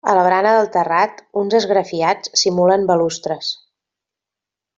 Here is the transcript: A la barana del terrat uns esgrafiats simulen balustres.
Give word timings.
A 0.11 0.13
la 0.17 0.21
barana 0.27 0.53
del 0.53 0.69
terrat 0.75 1.21
uns 1.41 1.57
esgrafiats 1.59 2.33
simulen 2.45 2.89
balustres. 2.93 3.53